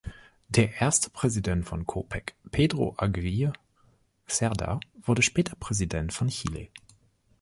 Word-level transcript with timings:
Der 0.47 0.81
erste 0.81 1.11
Präsident 1.11 1.63
von 1.67 1.85
Copec, 1.85 2.33
Pedro 2.49 2.95
Aguirre 2.97 3.53
Cerda, 4.27 4.79
wurde 5.03 5.21
später 5.21 5.55
Präsident 5.55 6.11
von 6.11 6.27
Chile. 6.29 6.69